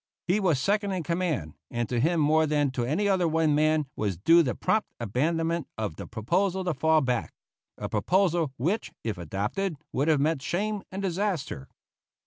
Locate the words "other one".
3.07-3.53